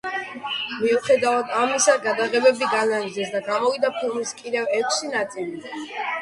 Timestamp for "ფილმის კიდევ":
3.99-4.75